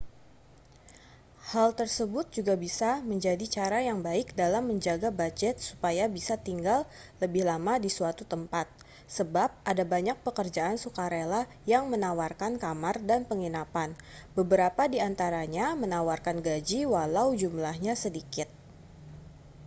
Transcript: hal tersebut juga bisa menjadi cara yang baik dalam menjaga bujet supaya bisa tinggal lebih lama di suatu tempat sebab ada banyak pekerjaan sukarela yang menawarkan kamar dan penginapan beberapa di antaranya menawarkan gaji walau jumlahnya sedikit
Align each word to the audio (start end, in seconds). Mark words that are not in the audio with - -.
hal 1.53 1.69
tersebut 1.79 2.25
juga 2.37 2.53
bisa 2.65 2.89
menjadi 3.11 3.45
cara 3.55 3.79
yang 3.89 3.99
baik 4.07 4.27
dalam 4.41 4.63
menjaga 4.71 5.09
bujet 5.19 5.55
supaya 5.69 6.03
bisa 6.17 6.35
tinggal 6.47 6.79
lebih 7.21 7.43
lama 7.51 7.73
di 7.77 7.85
suatu 7.97 8.23
tempat 8.33 8.65
sebab 9.15 9.49
ada 9.71 9.83
banyak 9.93 10.17
pekerjaan 10.25 10.77
sukarela 10.83 11.41
yang 11.71 11.83
menawarkan 11.93 12.53
kamar 12.63 12.95
dan 13.09 13.21
penginapan 13.29 13.89
beberapa 14.37 14.83
di 14.93 14.97
antaranya 15.09 15.65
menawarkan 15.81 16.37
gaji 16.47 16.79
walau 16.93 17.29
jumlahnya 17.41 17.93
sedikit 18.03 18.49